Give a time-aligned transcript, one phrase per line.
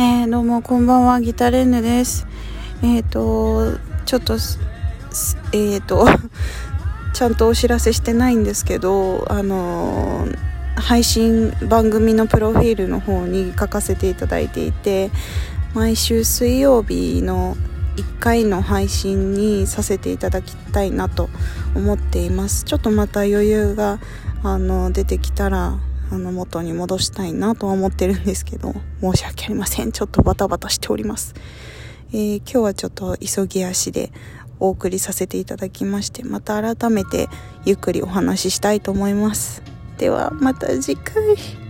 [0.00, 2.24] えー、どうもこんばんはギタレンヌです。
[2.84, 3.76] えっ、ー、と
[4.06, 6.06] ちょっとえっ、ー、と
[7.12, 10.28] ちゃんとお知らせしてないんですけどあの
[10.76, 15.10] 配信番組のプロフィールの方に書かせていただいていて
[15.74, 17.56] 毎週水曜日の
[17.96, 21.28] 1回の配信にさせていただきたいなと
[21.74, 22.62] 思っています。
[22.62, 23.98] ちょっとまた余裕が
[24.44, 25.80] あの出てきたら
[26.10, 29.92] あの元に戻したいなとは思ってるんですけど申し訳ありません。
[29.92, 31.34] ちょっとバタバタしております、
[32.12, 34.12] えー、今日はちょっと急ぎ足で
[34.60, 37.28] お送りさせていただきましてまた改めて
[37.64, 39.62] ゆっくりお話ししたいと思います。
[39.98, 41.67] ではまた次回。